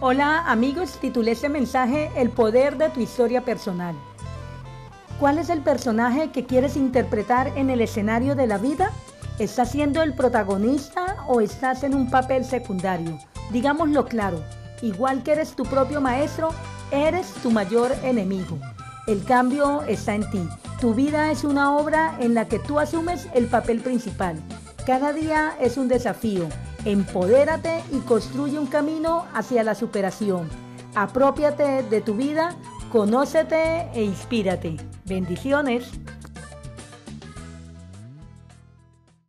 [0.00, 3.96] Hola amigos, titulé este mensaje El poder de tu historia personal.
[5.18, 8.92] ¿Cuál es el personaje que quieres interpretar en el escenario de la vida?
[9.40, 13.18] ¿Estás siendo el protagonista o estás en un papel secundario?
[13.50, 14.40] Digámoslo claro,
[14.82, 16.50] igual que eres tu propio maestro,
[16.92, 18.56] eres tu mayor enemigo.
[19.08, 20.48] El cambio está en ti.
[20.80, 24.36] Tu vida es una obra en la que tú asumes el papel principal.
[24.86, 26.48] Cada día es un desafío
[26.88, 30.48] Empodérate y construye un camino hacia la superación.
[30.94, 32.56] Apropiate de tu vida,
[32.90, 34.78] conócete e inspírate.
[35.04, 35.90] Bendiciones.